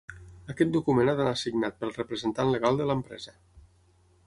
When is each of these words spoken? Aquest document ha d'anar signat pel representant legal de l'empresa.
Aquest 0.53 0.71
document 0.75 1.11
ha 1.13 1.15
d'anar 1.19 1.35
signat 1.41 1.77
pel 1.83 1.93
representant 1.99 2.51
legal 2.55 2.83
de 2.83 2.91
l'empresa. 2.93 3.39